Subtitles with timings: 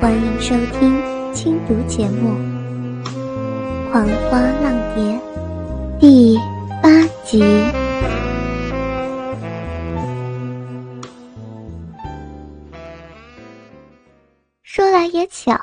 [0.00, 2.30] 欢迎收听轻读节目
[3.92, 5.20] 《狂花浪蝶》
[6.00, 6.38] 第
[6.82, 6.88] 八
[7.22, 7.42] 集。
[14.62, 15.60] 说来也巧，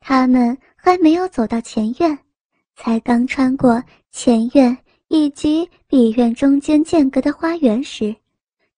[0.00, 2.18] 他们还没有走到前院，
[2.74, 4.74] 才刚穿过前院
[5.08, 8.16] 以及里院中间间隔的花园时，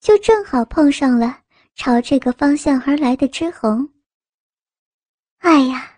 [0.00, 1.38] 就正好碰上了
[1.76, 3.88] 朝这个方向而来的之恒。
[5.42, 5.90] 哎呀，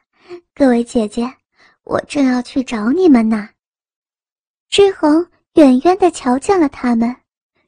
[0.54, 1.30] 各位姐姐，
[1.82, 3.46] 我正要去找你们呢。
[4.70, 7.14] 之恒远远的瞧见了他们，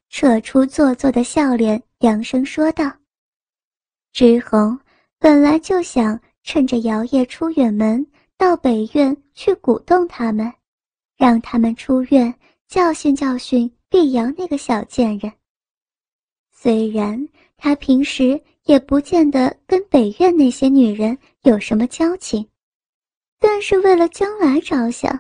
[0.09, 2.91] 扯出做作的笑脸，扬声说道
[4.11, 4.81] ：“之恒
[5.19, 8.07] 本来就想趁着姚叶出远门，
[8.39, 10.51] 到北院去鼓动他们，
[11.19, 12.35] 让他们出院
[12.69, 15.31] 教训教训碧瑶那个小贱人。
[16.51, 22.45] 虽然他平时……”也不见得跟北院那些女人有什么交情，
[23.39, 25.17] 但是为了将来着想，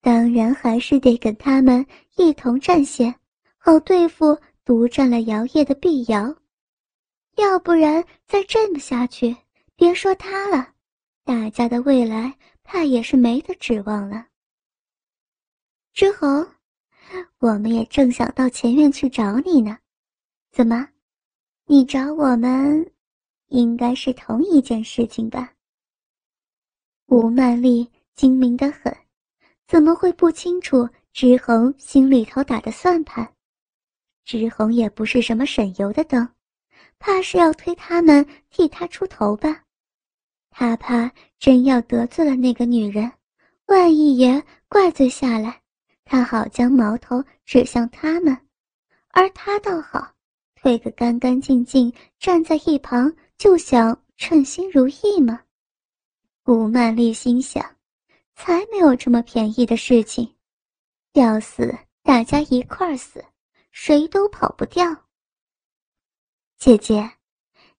[0.00, 3.12] 当然还是得跟他们一同战线，
[3.58, 6.32] 好对付独占了摇叶的碧瑶。
[7.34, 9.36] 要不然再这么下去，
[9.74, 10.68] 别说他了，
[11.24, 14.24] 大家的未来怕也是没得指望了。
[15.92, 16.46] 之后，
[17.38, 19.76] 我们也正想到前院去找你呢，
[20.52, 20.88] 怎么？
[21.66, 22.88] 你找我们，
[23.48, 25.52] 应该是同一件事情吧？
[27.08, 28.94] 吴曼丽精明的很，
[29.68, 33.32] 怎么会不清楚之恒心里头打的算盘？
[34.24, 36.28] 之恒也不是什么省油的灯，
[36.98, 39.62] 怕是要推他们替他出头吧？
[40.50, 43.12] 他怕真要得罪了那个女人，
[43.66, 45.60] 万一也怪罪下来，
[46.04, 48.36] 他好将矛头指向他们，
[49.12, 50.12] 而他倒好。
[50.56, 55.40] 退个干干净净，站在一旁就想称心如意吗？
[56.46, 57.76] 吴曼丽心想，
[58.36, 60.32] 才没有这么便宜的事情，
[61.14, 63.24] 要死大家一块儿死，
[63.72, 64.84] 谁都跑不掉。
[66.56, 67.10] 姐姐，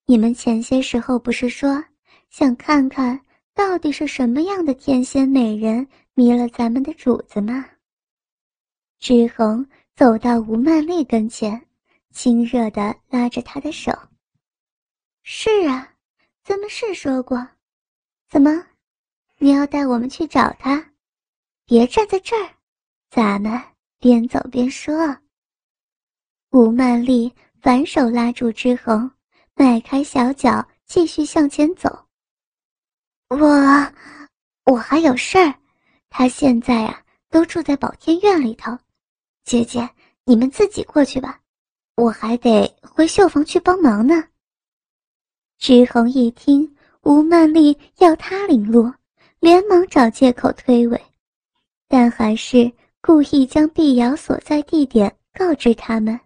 [0.04, 1.82] 你们前些时候不是说
[2.28, 3.18] 想看看
[3.54, 7.64] 到底是什么样的天仙美人迷了咱们的主子吗？
[8.98, 11.64] 志恒走到吴曼丽跟前。
[12.10, 13.92] 亲热的拉着她的手。
[15.22, 15.94] 是啊，
[16.42, 17.46] 咱们是说过，
[18.28, 18.50] 怎么，
[19.38, 20.84] 你要带我们去找他？
[21.64, 22.50] 别站在这儿，
[23.10, 23.58] 咱们
[23.98, 25.16] 边走边说。
[26.50, 29.10] 吴曼丽反手拉住之恒，
[29.54, 32.06] 迈开小脚继续向前走。
[33.28, 33.92] 我，
[34.64, 35.54] 我还有事儿，
[36.10, 38.78] 他现在啊都住在宝天院里头，
[39.44, 39.88] 姐姐
[40.24, 41.40] 你们自己过去吧。
[41.96, 44.22] 我还得回绣房去帮忙呢。
[45.58, 48.92] 之恒一听吴曼丽要他领路，
[49.40, 51.00] 连忙找借口推诿，
[51.86, 52.70] 但还是
[53.00, 56.18] 故意将碧瑶所在地点告知他们。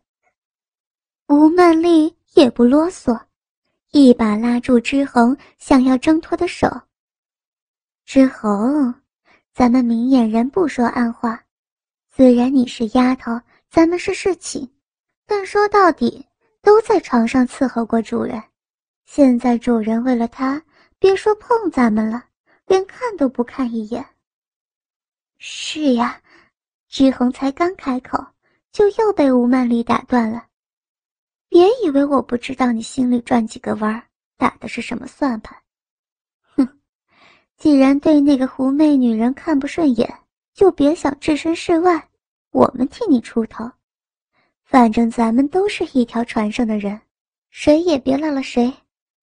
[1.28, 3.20] 吴曼丽也不啰嗦，
[3.90, 6.68] 一把拉住之恒想要挣脱的手。
[8.04, 8.92] 之恒，
[9.54, 11.40] 咱们明眼人不说暗话，
[12.10, 13.40] 虽然你是丫头，
[13.70, 14.68] 咱们是侍寝。
[15.26, 16.26] 但说到底，
[16.60, 18.42] 都在床上伺候过主人。
[19.14, 20.62] 现在主人为了他，
[20.98, 22.24] 别说碰咱们了，
[22.64, 24.02] 连看都不看一眼。
[25.36, 26.18] 是呀，
[26.88, 28.24] 志恒才刚开口，
[28.72, 30.46] 就又被吴曼丽打断了。
[31.50, 34.02] 别以为我不知道你心里转几个弯，
[34.38, 35.58] 打的是什么算盘。
[36.56, 36.66] 哼，
[37.58, 40.10] 既然对那个狐媚女人看不顺眼，
[40.54, 42.08] 就别想置身事外，
[42.50, 43.70] 我们替你出头。
[44.64, 46.98] 反正咱们都是一条船上的人，
[47.50, 48.72] 谁也别落了谁，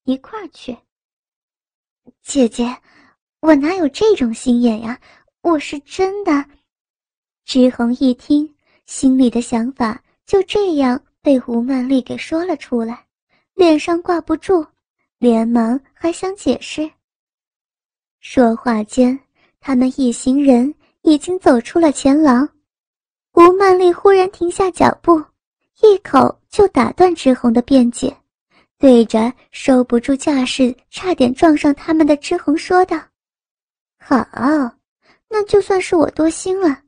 [0.09, 0.75] 一块儿去。
[2.23, 2.75] 姐姐，
[3.41, 4.99] 我哪有这种心眼呀？
[5.41, 6.43] 我是真的。
[7.45, 8.51] 之恒一听，
[8.87, 13.05] 心里的想法就这样被吴曼丽给说了出来，
[13.53, 14.65] 脸上挂不住，
[15.19, 16.89] 连忙还想解释。
[18.19, 19.19] 说话间，
[19.59, 20.73] 他们一行人
[21.03, 22.49] 已经走出了前廊，
[23.33, 25.23] 吴曼丽忽然停下脚步。
[25.83, 28.17] 一口就打断之恒的辩解，
[28.79, 32.97] 对着收不住架势、差点撞上他们的之恒说道
[33.99, 34.25] ：“好，
[35.27, 36.81] 那就算是我多心了。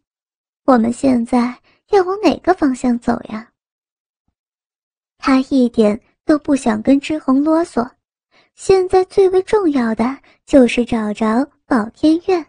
[0.63, 1.53] 我们现在
[1.89, 3.51] 要往哪个方向走呀？”
[5.19, 7.87] 他一点都不想跟之恒啰嗦，
[8.55, 12.43] 现在最为重要的就是找着宝天院。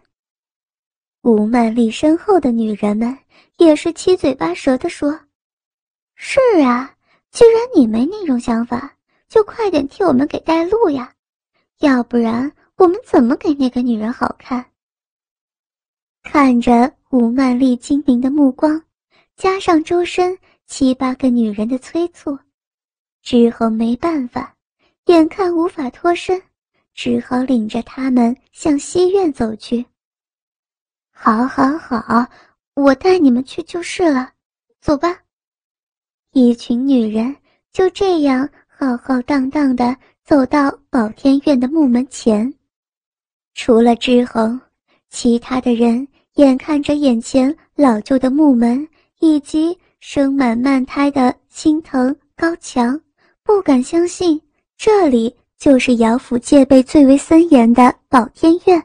[1.23, 3.17] 吴曼丽身后的女人们
[3.57, 5.19] 也是七嘴八舌的说。
[6.15, 6.95] 是啊，
[7.29, 8.95] 既然你没那种想法，
[9.33, 11.11] 就快点替我们给带路呀，
[11.79, 14.63] 要不然我们怎么给那个女人好看？
[16.21, 18.79] 看着吴曼丽精明的目光，
[19.35, 20.37] 加上周身
[20.67, 22.37] 七八个女人的催促，
[23.23, 24.55] 之后没办法，
[25.05, 26.39] 眼看无法脱身，
[26.93, 29.83] 只好领着他们向西院走去。
[31.11, 32.29] 好，好，好，
[32.75, 34.31] 我带你们去就是了，
[34.79, 35.21] 走吧。
[36.33, 37.35] 一群女人
[37.71, 38.47] 就这样
[38.83, 39.95] 浩浩荡荡的
[40.25, 42.53] 走到宝天院的木门前，
[43.53, 44.59] 除了志恒，
[45.09, 46.05] 其他的人。
[46.33, 48.85] 眼看着眼前老旧的木门
[49.19, 52.99] 以及生满慢胎的青藤高墙，
[53.43, 54.41] 不敢相信
[54.75, 58.83] 这里就是姚府戒备最为森严的宝天院。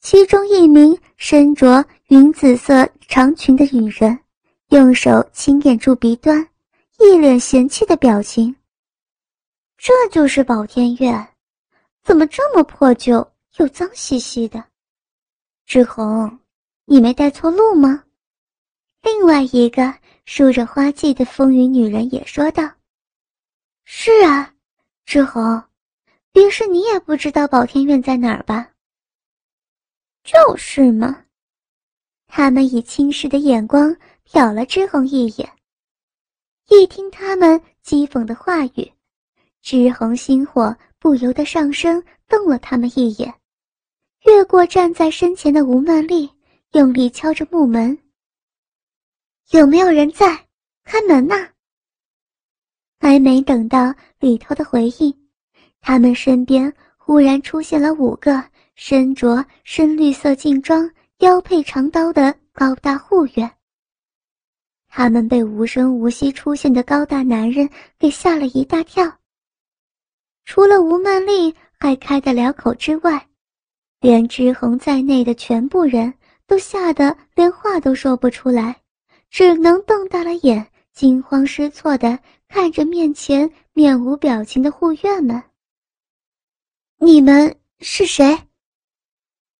[0.00, 4.18] 其中一名身着云紫色长裙的女人，
[4.70, 6.44] 用手轻掩住鼻端，
[6.98, 8.56] 一脸嫌弃的表情。
[9.82, 11.26] 这就是宝天院，
[12.02, 14.62] 怎么这么破旧又脏兮兮的？
[15.64, 16.38] 志宏。
[16.84, 18.04] 你没带错路吗？
[19.00, 19.94] 另外一个
[20.26, 22.68] 梳着花髻的风云女人也说道
[23.86, 24.52] ：“是啊，
[25.06, 25.62] 志宏，
[26.30, 28.70] 别是你也不知道宝天院在哪儿吧？”
[30.22, 31.24] 就是嘛。
[32.26, 33.96] 他们以轻视的眼光
[34.30, 35.50] 瞟了志宏一眼，
[36.68, 38.92] 一听他们讥讽的话语，
[39.62, 43.32] 志宏心火不由得上升，瞪了他们一眼，
[44.26, 46.30] 越过站在身前的吴曼丽。
[46.72, 47.98] 用力敲着木门。
[49.50, 50.46] 有没有人在？
[50.84, 51.48] 开门呐！
[53.00, 55.12] 还没等到里头的回应，
[55.80, 58.40] 他们身边忽然出现了五个
[58.76, 63.50] 身着深绿色劲装、腰配长刀的高大护院。
[64.86, 67.68] 他们被无声无息出现的高大男人
[67.98, 69.19] 给吓了一大跳。
[70.50, 73.24] 除了吴曼丽还开得了口之外，
[74.00, 76.12] 连之红在内的全部人。
[76.44, 78.82] 都吓得连话都说不出来，
[79.30, 82.18] 只能瞪大了眼，惊慌失措的
[82.48, 85.40] 看着面前面无表情的护院们。
[86.98, 88.36] 你们是谁？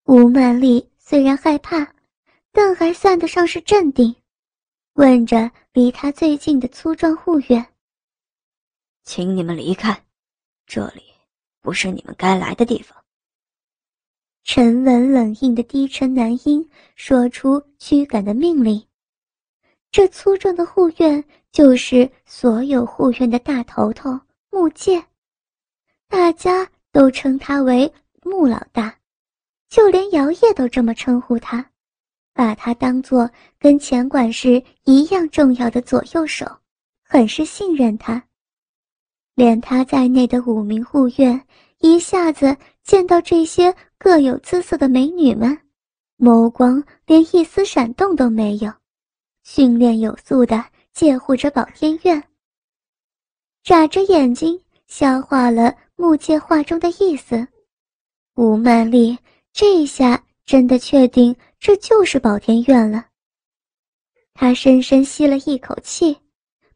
[0.06, 1.94] 吴曼丽虽然害怕，
[2.50, 4.12] 但还算得上是镇定，
[4.94, 7.64] 问着离他最近的粗壮护院
[9.06, 10.02] ：“请你们离开，
[10.72, 11.02] 这里
[11.60, 12.96] 不是你们该来的地方。”
[14.44, 18.86] 沉稳冷硬的低沉男音说出驱赶的命令。
[19.90, 24.20] 这粗壮的护院就是所有护院的大头头
[24.50, 25.04] 木剑，
[26.08, 28.96] 大家都称他为穆老大，
[29.68, 31.68] 就连姚烨都这么称呼他，
[32.32, 33.28] 把他当做
[33.58, 36.46] 跟钱管事一样重要的左右手，
[37.02, 38.24] 很是信任他。
[39.40, 41.42] 连他在内的五名护院
[41.78, 43.74] 一下子见到这些。
[43.96, 45.58] 各有姿色的美女们，
[46.18, 48.70] 眸光连一丝闪动都没有，
[49.42, 52.22] 训练有素的借护着宝天院。
[53.62, 57.46] 眨着眼睛消化了木界话中的意思，
[58.36, 59.18] 吴曼丽
[59.54, 63.06] 这下真的确定这就是宝天院了。
[64.34, 66.16] 她深深吸了一口气，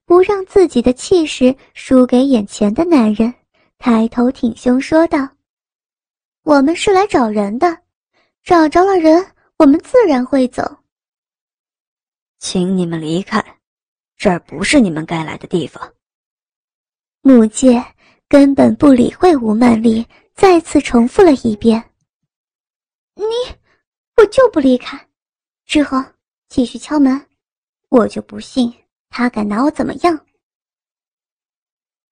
[0.07, 3.33] 不让自己的气势输给眼前的男人，
[3.79, 5.29] 抬头挺胸说道。
[6.43, 7.79] 我们是来找人的，
[8.43, 9.25] 找着了人，
[9.57, 10.63] 我们自然会走。
[12.39, 13.43] 请你们离开，
[14.17, 15.95] 这儿不是你们该来的地方。
[17.23, 17.83] 木界
[18.29, 21.83] 根本不理会吴曼丽，再次重复了一遍
[23.17, 23.25] ：“你，
[24.19, 25.09] 我就不离开。”
[25.65, 26.05] 之后
[26.51, 27.27] 继续敲门，
[27.89, 28.71] 我就不信
[29.17, 30.27] 他敢拿我怎么样。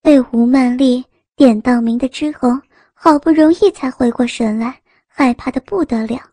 [0.00, 1.04] 被吴曼丽
[1.34, 2.48] 点到名的之后。
[2.94, 6.30] 好不容易才回过神来，害怕的不得了。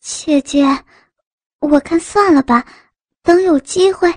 [0.00, 0.64] 姐姐，
[1.58, 2.66] 我看算了吧，
[3.22, 4.10] 等有机会。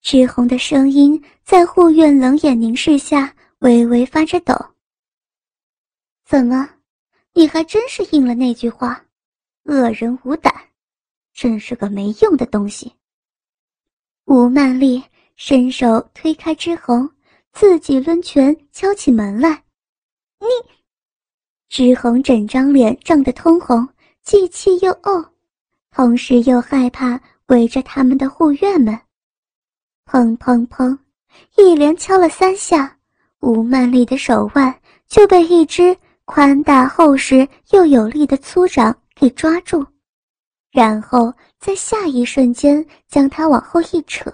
[0.00, 4.54] 志红的声音在护院冷眼凝视下微微发着抖。
[6.24, 6.66] 怎么，
[7.34, 9.04] 你还真是应了那句话，
[9.64, 10.50] 恶人无胆，
[11.34, 12.90] 真是个没用的东西。
[14.28, 15.02] 吴曼丽
[15.36, 17.08] 伸手推开之红，
[17.54, 19.62] 自己抡拳敲起门来。
[20.38, 20.46] 你，
[21.70, 23.88] 志红整张脸涨得通红，
[24.22, 25.26] 既气又怄，
[25.90, 29.00] 同时又害怕围着他们的护院们。
[30.04, 30.98] 砰砰砰，
[31.56, 32.98] 一连敲了三下，
[33.40, 39.86] 吴曼丽的手腕就被一只宽大厚实又有力的粗掌给抓住，
[40.70, 44.32] 然后在下一瞬间将她往后一扯，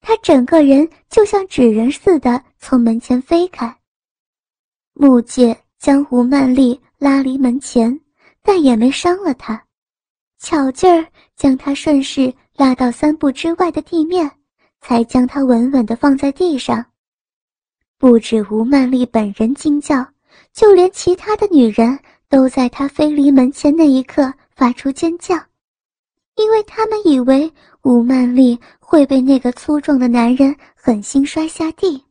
[0.00, 3.74] 她整个人就像纸人似的从门前飞开。
[4.92, 8.00] 木界将吴曼丽拉离门前，
[8.42, 9.62] 但也没伤了她，
[10.38, 14.28] 巧劲儿将她顺势拉到三步之外的地面，
[14.80, 16.84] 才将她稳稳地放在地上。
[17.98, 20.04] 不止吴曼丽本人惊叫，
[20.52, 21.96] 就连其他的女人
[22.28, 25.36] 都在她飞离门前那一刻发出尖叫，
[26.38, 27.52] 因为他们以为
[27.82, 32.02] 吴曼丽会被那个粗壮的男人狠心摔下地。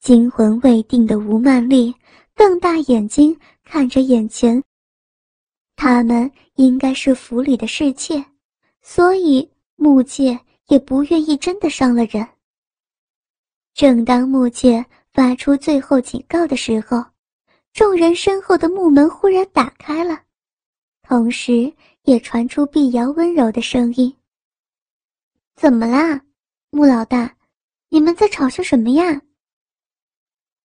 [0.00, 1.94] 惊魂未定的吴曼丽
[2.34, 4.62] 瞪大眼睛看着眼前。
[5.76, 8.24] 他们应该是府里的侍妾，
[8.80, 12.26] 所以木界也不愿意真的伤了人。
[13.74, 17.04] 正当木界发出最后警告的时候，
[17.74, 20.22] 众人身后的木门忽然打开了，
[21.02, 21.70] 同时
[22.04, 24.14] 也传出碧瑶温柔的声音
[25.56, 26.20] ：“怎么啦，
[26.70, 27.34] 穆老大？
[27.88, 29.22] 你们在吵些什么呀？”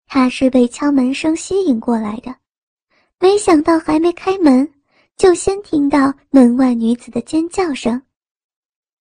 [0.06, 2.34] 他是被敲门声吸引过来的，
[3.18, 4.72] 没想到还没开门，
[5.16, 8.00] 就先听到门外女子的尖叫声。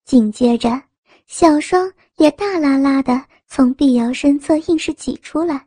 [0.05, 0.83] 紧接着，
[1.27, 5.67] 小双也大拉拉的从碧瑶身侧硬是挤出来。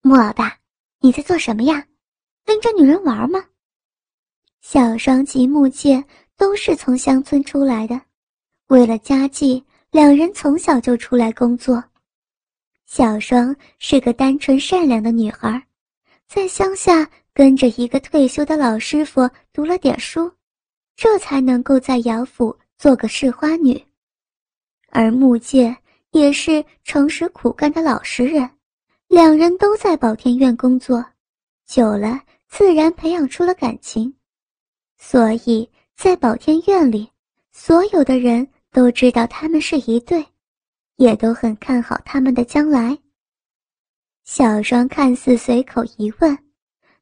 [0.00, 0.58] 穆老大，
[1.00, 1.86] 你在做什么呀？
[2.46, 3.44] 拎着女人玩吗？
[4.66, 6.02] 小双及木剑
[6.38, 8.00] 都是从乡村出来的，
[8.68, 11.84] 为了家计，两人从小就出来工作。
[12.86, 15.62] 小双是个单纯善良的女孩，
[16.26, 20.32] 在乡下跟着一个退休的老师傅读了点书，
[20.96, 23.78] 这才能够在姚府做个侍花女。
[24.88, 25.76] 而木剑
[26.12, 28.48] 也是诚实苦干的老实人，
[29.08, 31.04] 两人都在宝天院工作，
[31.66, 32.18] 久了
[32.48, 34.12] 自然培养出了感情，
[35.06, 37.06] 所以在宝天院里，
[37.52, 40.24] 所有的人都知道他们是一对。
[40.96, 42.96] 也都很看好他们的将来。
[44.24, 46.38] 小双看似随口一问，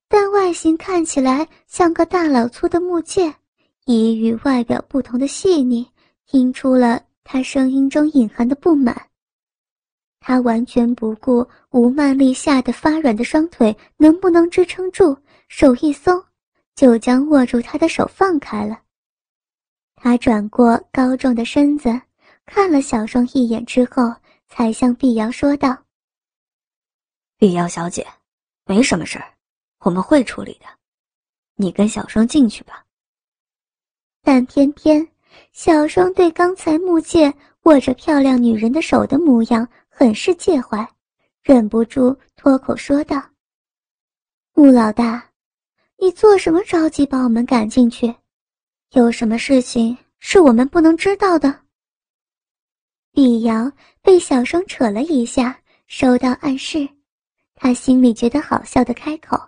[0.09, 3.33] 但外形看起来像个大老粗的木剑，
[3.85, 5.87] 以与外表不同的细腻，
[6.27, 9.11] 听出了他声音中隐含的不满。
[10.19, 15.17] 他完全不顾吴曼丽吓得发软的双腿能不能支撑住，
[15.49, 16.21] 手一松，
[16.75, 18.81] 就将握住他的手放开了。
[19.97, 22.01] 他转过高壮的身子。
[22.45, 24.13] 看了小双一眼之后，
[24.49, 25.85] 才向碧瑶说道
[27.39, 28.05] ：“碧瑶小姐，
[28.67, 29.33] 没什么事儿，
[29.79, 30.67] 我们会处理的。
[31.55, 32.85] 你跟小双进去吧。”
[34.23, 35.09] 但偏偏
[35.53, 40.87] 小双对刚才木界握着漂亮女人的手的模样很是介怀，
[41.43, 43.23] 忍不住脱口说道
[44.53, 45.31] ：“穆老大，
[46.03, 48.13] 你做什么着急把我们赶进去？
[48.91, 51.61] 有什么事情是我们不能知道的？”
[53.15, 56.89] 碧瑶被小双扯了一下，收到暗示，
[57.55, 59.41] 他心里觉得好笑的开口：“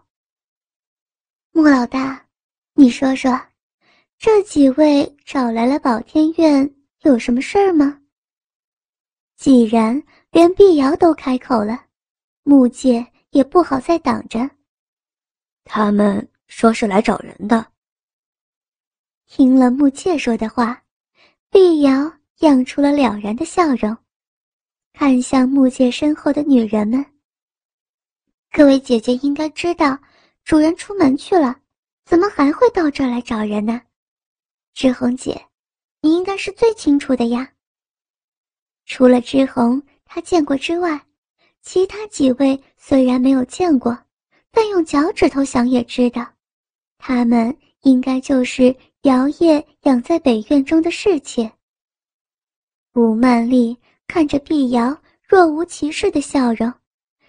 [1.51, 2.25] 穆老大，
[2.75, 3.37] 你说说，
[4.17, 8.01] 这几位找来了宝天院有什么事儿吗？”
[9.35, 11.87] 既然连碧瑶都开口了，
[12.45, 14.49] 木界也不好再挡着。
[15.65, 17.67] 他们说是来找人的。
[19.27, 20.85] 听了木界说的话，
[21.51, 22.13] 碧瑶。
[22.41, 23.97] 漾出了了然的笑容，
[24.93, 27.05] 看向木界身后的女人们。
[28.51, 29.97] 各位姐姐应该知道，
[30.45, 31.57] 主人出门去了，
[32.05, 33.81] 怎么还会到这儿来找人呢？
[34.75, 35.47] 志红姐，
[36.01, 37.51] 你应该是最清楚的呀。
[38.85, 41.01] 除了志红，她见过之外，
[41.63, 43.97] 其他几位虽然没有见过，
[44.51, 46.34] 但用脚趾头想也知道，
[47.07, 51.53] 他们应该就是姚烨养在北院中的侍妾。
[52.95, 54.97] 吴曼丽看着碧瑶
[55.29, 56.73] 若无其事的笑容，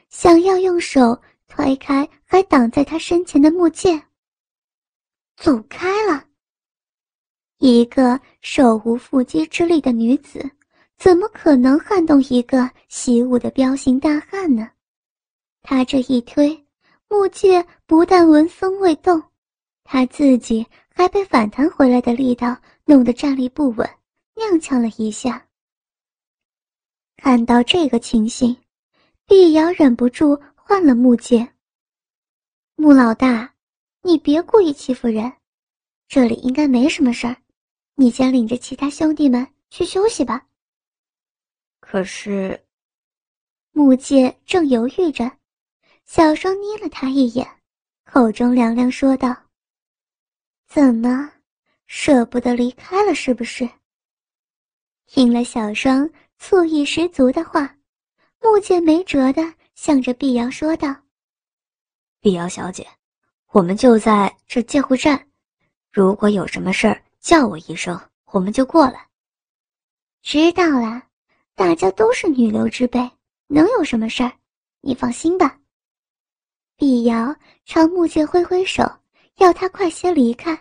[0.07, 4.01] 想要用手推开还挡在她身前的木剑。
[5.35, 6.23] 走开了。
[7.57, 10.49] 一个手无缚鸡之力的女子，
[10.97, 14.71] 怎么可能撼动一个习武的彪形大汉呢？
[15.63, 16.65] 他这一推，
[17.09, 19.21] 木剑不但纹风未动，
[19.85, 23.87] 他自己还被反弹回来的力道弄得站立不稳，
[24.33, 25.47] 踉跄了一下。
[27.15, 28.57] 看到这个情形，
[29.25, 31.55] 碧瑶忍不住换了木剑。
[32.75, 33.53] 穆老大，
[34.01, 35.31] 你别故意欺负人，
[36.07, 37.37] 这里应该没什么事儿，
[37.93, 40.45] 你先领着其他兄弟们去休息吧。
[41.79, 42.65] 可是，
[43.71, 45.31] 木剑正犹豫着，
[46.05, 47.47] 小双睨了他一眼，
[48.03, 49.35] 口中凉凉说道
[50.67, 51.31] ：“怎么，
[51.87, 53.69] 舍不得离开了是不是？”
[55.07, 56.09] 听了小双。
[56.37, 57.77] 醋意十足的话，
[58.41, 59.41] 木剑没辙的
[59.73, 60.93] 向着碧瑶说道
[62.19, 62.85] ：“碧瑶小姐，
[63.51, 65.27] 我们就在这借护站，
[65.93, 69.07] 如果有什么事儿，叫我一声，我们就过来。
[70.21, 71.01] 知道了，
[71.55, 73.09] 大家都是女流之辈，
[73.47, 74.31] 能有什么事儿？
[74.81, 75.57] 你放心吧。
[76.75, 78.83] 碧瑶朝木剑挥挥手，
[79.37, 80.57] 要他快些离开，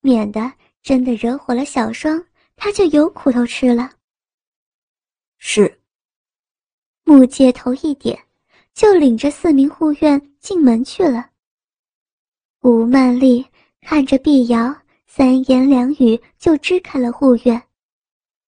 [0.00, 0.52] 免得
[0.82, 2.24] 真的惹火了小双，
[2.56, 3.90] 他就有苦头吃了。
[5.38, 5.80] 是。
[7.06, 8.18] 木戒头一点，
[8.72, 11.28] 就领着四名护院进门去了。
[12.62, 13.44] 吴曼丽
[13.82, 14.74] 看着碧瑶，
[15.06, 17.62] 三言两语就支开了护院。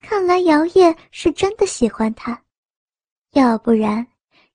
[0.01, 2.43] 看来姚烨是真的喜欢她，
[3.33, 4.07] 要不然，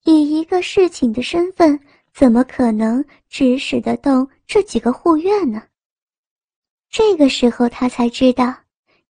[0.06, 1.80] 以一个侍寝的身份，
[2.13, 5.63] 怎么可能指使得动这几个护院呢？
[6.89, 8.53] 这个时候，他才知道，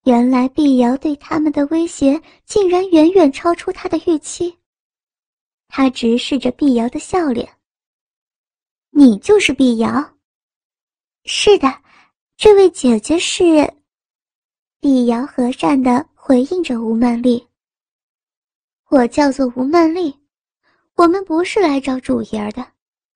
[0.03, 4.55] 原来碧瑶对他们的威胁竟然远远超出他的预期。
[5.67, 7.58] 他直视着碧瑶的笑脸。
[8.91, 10.17] 你就是碧瑶。
[11.25, 11.81] 是的，
[12.38, 13.74] 这位姐姐是。
[14.79, 17.48] 碧瑶和善的回应着吴曼丽。
[18.89, 20.20] 我叫做吴曼丽，
[20.96, 22.67] 我们不是来找主爷的，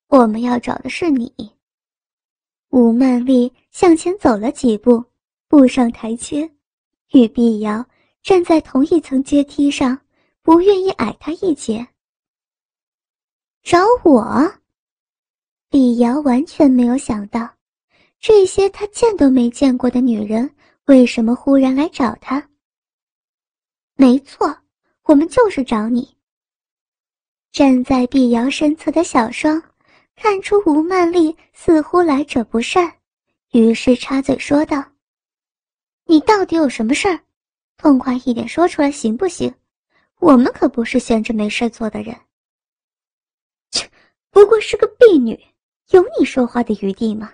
[0.07, 1.33] 我们要找的是你。
[2.69, 5.03] 吴曼丽向前走了几步，
[5.47, 6.49] 步上台阶，
[7.11, 7.85] 与碧瑶
[8.21, 9.97] 站在同一层阶梯上，
[10.41, 11.87] 不愿意矮她一截。
[13.63, 14.53] 找我？
[15.69, 17.49] 碧瑶完全没有想到，
[18.19, 20.49] 这些她见都没见过的女人
[20.85, 22.47] 为什么忽然来找她。
[23.95, 24.55] 没错，
[25.03, 26.15] 我们就是找你。
[27.51, 29.61] 站在碧瑶身侧的小双，
[30.15, 32.91] 看出吴曼丽似乎来者不善，
[33.51, 34.83] 于是插嘴说道
[36.05, 37.19] ：“你到底有什么事儿？
[37.77, 39.53] 痛快一点说出来行不行？
[40.19, 42.15] 我们可不是闲着没事做的人。”
[43.71, 43.89] 切
[44.31, 45.37] 不过是个婢女，
[45.89, 47.33] 有你说话的余地吗？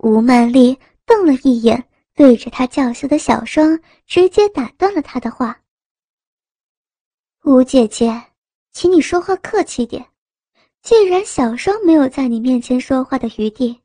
[0.00, 5.62] 吴曼丽瞪了一眼，对着她叫嚣的小双，直接打断了她的话
[7.44, 8.20] ：“吴姐姐，
[8.72, 10.04] 请你说话客气点。
[10.84, 13.80] 既然小双没有在你面前说话的余地，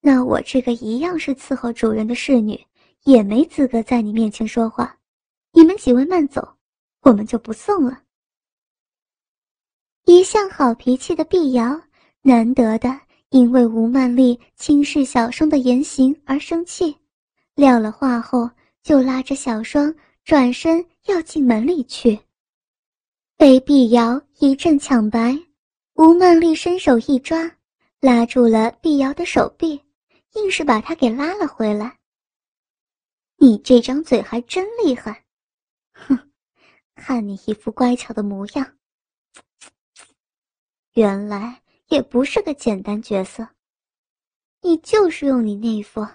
[0.00, 2.60] 那我这个一样是伺候主人的侍女，
[3.04, 4.98] 也没资格在你面前说话。
[5.52, 6.56] 你们几位慢走，
[7.02, 8.02] 我们就不送了。”
[10.04, 11.80] 一向好脾气的碧瑶，
[12.22, 16.96] 难得的因为吴曼丽轻视小双的言行而生气，
[17.54, 18.50] 撂了话后
[18.82, 22.18] 就拉着小双转身要进门里去。
[23.36, 25.38] 被碧瑶一阵抢白，
[25.94, 27.50] 吴曼丽伸手一抓，
[28.00, 29.80] 拉住了碧瑶的手臂，
[30.34, 31.98] 硬是把她给拉了回来。
[33.36, 35.24] 你这张嘴还真厉害，
[35.92, 36.18] 哼，
[36.94, 38.78] 看你一副乖巧的模样。
[40.94, 43.46] 原来也不是个简单角色，
[44.62, 46.06] 你就是用你那副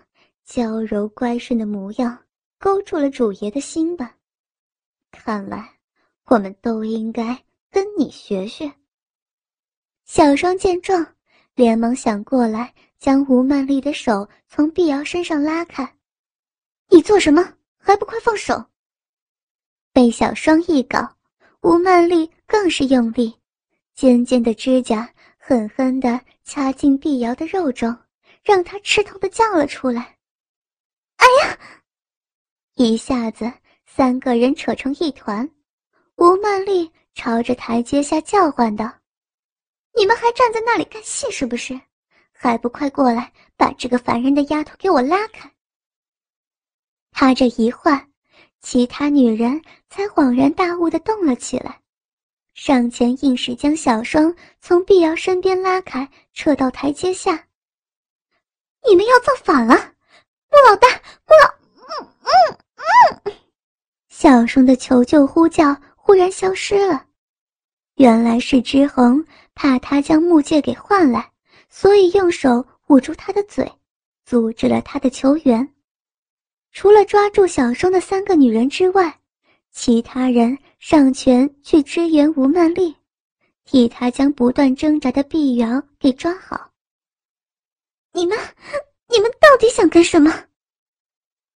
[0.44, 2.26] 娇柔乖顺的模样
[2.58, 4.18] 勾住了主爷的心吧？
[5.12, 5.78] 看来
[6.26, 8.72] 我们都应该跟你学学。
[10.08, 11.06] 小双见状，
[11.54, 15.96] 连忙想过来将吴曼丽的手从碧瑶身上拉开。
[16.90, 17.54] 你做什么？
[17.78, 18.64] 还不快放手！
[19.92, 21.06] 被小双一搞，
[21.62, 23.36] 吴曼丽更是用力。
[23.96, 27.94] 尖尖的指甲狠狠地掐进碧瑶的肉中，
[28.44, 30.16] 让她吃痛的叫了出来。
[31.18, 31.60] “哎呀！”
[32.76, 33.52] 一下子，
[33.86, 35.50] 三个人扯成一团。
[36.16, 38.90] 吴曼丽朝着台阶下叫唤道
[39.98, 41.80] ：“你们还站在那里看戏是不是？
[42.32, 45.52] 还不快过来，把这个烦人的丫头给我拉开！”
[47.12, 48.12] 她这一唤，
[48.62, 51.82] 其他女人才恍然大悟的动了起来。
[52.54, 57.48] 上前硬是将小双从碧瑶身边拉开，撤到台阶下。
[58.88, 59.74] 你们要造反了，
[60.52, 60.88] 穆老大，
[61.26, 61.56] 穆老……
[61.90, 62.58] 嗯嗯
[63.24, 63.34] 嗯！
[64.10, 67.06] 小双的求救呼叫忽然消失了，
[67.96, 69.26] 原来是之恒
[69.58, 71.32] 怕他将木戒给换来，
[71.68, 73.70] 所以用手捂住他的嘴，
[74.24, 75.68] 阻止了他的求援。
[76.72, 79.20] 除了抓住小双的三个女人之外，
[79.72, 80.58] 其他人。
[80.80, 82.96] 上前去支援吴曼丽，
[83.66, 86.70] 替她将不断挣扎的碧瑶给抓好。
[88.14, 88.38] 你们，
[89.10, 90.32] 你们到底想干什么？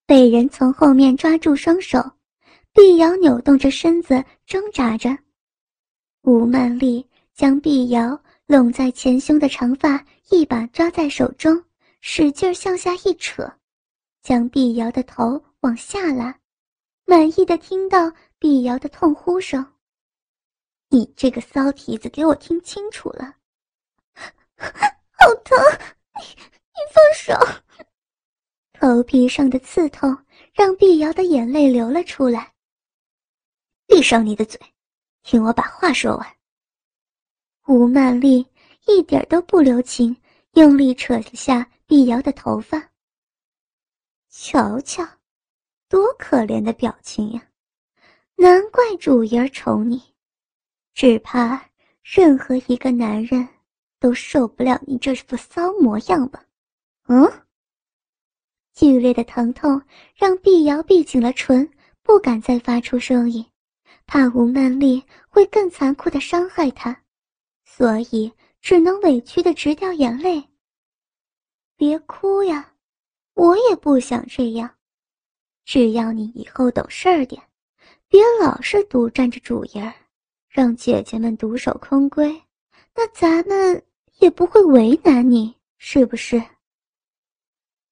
[0.06, 1.98] 被人从后面抓住双手，
[2.72, 5.10] 碧瑶扭动着身子挣扎着。
[6.22, 7.06] 吴曼丽
[7.40, 11.64] 将碧瑶拢在前胸的长发一把抓在手中
[12.02, 13.50] 使劲向下一扯
[14.20, 16.38] 将碧瑶的头往下拉
[17.06, 19.66] 满意的听到碧瑶的痛呼声。
[20.90, 23.34] 你这个骚蹄子给我听清楚了
[24.58, 25.56] 好疼
[26.18, 27.62] 你你放手。
[28.74, 30.14] 头皮上的刺痛
[30.52, 32.52] 让碧瑶的眼泪流了出来。
[33.86, 34.60] 闭上你的嘴
[35.22, 36.39] 听我把话说完。
[37.70, 38.44] 吴曼丽
[38.88, 40.16] 一点都不留情，
[40.54, 42.90] 用力扯下碧瑶的头发。
[44.28, 45.06] 瞧瞧，
[45.88, 47.40] 多可怜的表情呀！
[48.34, 50.02] 难怪主爷宠你，
[50.94, 51.64] 只怕
[52.02, 53.48] 任何一个男人
[54.00, 56.44] 都受不了你这副骚模样吧？
[57.06, 57.32] 嗯。
[58.74, 59.80] 剧烈的疼痛
[60.16, 61.70] 让碧瑶闭紧了唇，
[62.02, 63.46] 不敢再发出声音，
[64.08, 67.00] 怕吴曼丽会更残酷的伤害她，
[67.76, 68.30] 所以
[68.60, 70.42] 只能委屈的直掉眼泪。
[71.76, 72.72] 别哭呀，
[73.34, 74.68] 我也不想这样，
[75.64, 77.40] 只要你以后懂事点，
[78.08, 79.94] 别老是独占着主爷儿，
[80.48, 82.42] 让姐姐们独守空闺，
[82.94, 83.82] 那咱们
[84.18, 86.42] 也不会为难你，是不是？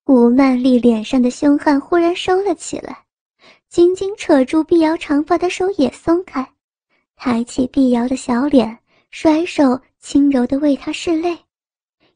[0.05, 3.05] 吴曼丽脸上的凶悍忽然收了起来，
[3.69, 6.47] 紧紧扯住碧瑶长发的手也松开，
[7.15, 8.77] 抬起碧瑶的小脸，
[9.11, 11.37] 甩手轻柔地为她拭泪，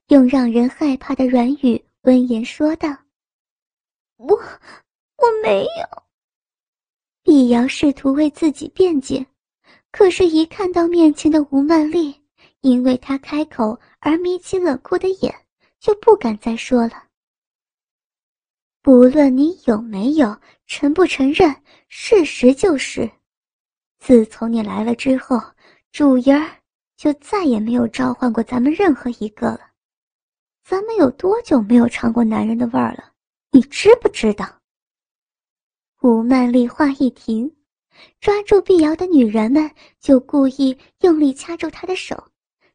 [0.07, 2.89] 用让人害怕的软语温言说道
[4.17, 6.03] ：“我我没有。”
[7.23, 9.25] 碧瑶试图为自己辩解，
[9.91, 12.13] 可是，一看到面前的吴曼丽，
[12.61, 15.33] 因为她开口而眯起冷酷的眼，
[15.79, 17.03] 就不敢再说了。
[18.81, 21.55] 不论你有没有承不承认，
[21.87, 23.09] 事实就是，
[23.97, 25.41] 自从你来了之后，
[25.91, 26.49] 主爷儿
[26.95, 29.71] 就再也没有召唤过咱们任何一个了。
[30.63, 33.11] 咱们有多久没有尝过男人的味儿了？
[33.51, 34.45] 你知不知道？
[36.01, 37.55] 吴曼丽话一停，
[38.19, 42.31] 抓住碧瑶的女人们就故意用力掐住她的手，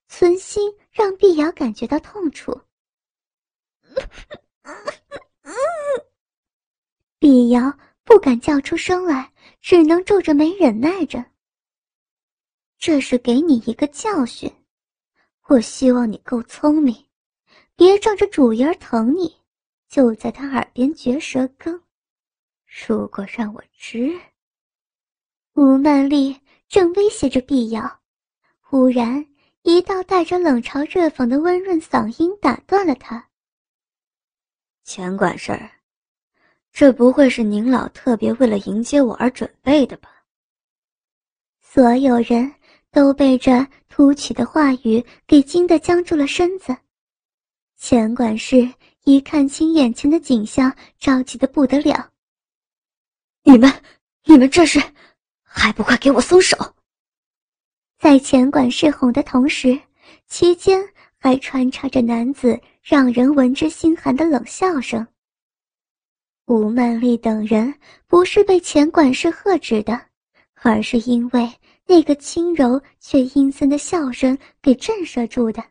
[0.08, 2.60] 存心让碧瑶感觉到痛楚。
[7.18, 11.24] 碧瑶不敢叫出声来，只能皱着眉忍耐着。
[12.78, 14.48] 这是给你一个教训，
[15.48, 16.94] 我希望你够聪明，
[17.74, 19.36] 别仗着主爷疼你，
[19.88, 21.82] 就在他耳边嚼舌根。
[22.86, 24.16] 如果让我知……
[25.54, 28.00] 吴曼丽正威胁着碧瑶，
[28.60, 29.26] 忽然
[29.62, 33.28] 一道带着冷嘲热讽的温润嗓音打断了她
[34.84, 35.68] ：“钱管事儿。”
[36.70, 40.10] 这不会是您老特别为了迎接我而准备的吧？
[41.60, 42.54] 所有人
[42.90, 46.76] 都被这突起的话语给惊得僵住了身子。
[47.76, 48.68] 钱管事
[49.04, 52.10] 一看清眼前的景象，着急的不得了
[53.44, 53.72] ：“你们，
[54.24, 54.82] 你们这是，
[55.42, 56.56] 还不快给我松手！”
[57.98, 59.78] 在钱管事哄的同时，
[60.26, 60.80] 期间
[61.18, 65.06] 还穿插着男子让人闻之心寒的冷笑声。
[66.46, 67.74] 吴曼丽等人
[68.06, 70.00] 不是被钱管事喝止的，
[70.62, 71.50] 而是因为
[71.88, 75.64] 那个轻柔却阴森的笑声给震慑住的。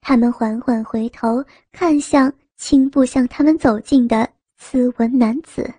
[0.00, 5.72] 他们缓缓回头看向轻步向他们走近的斯文男子。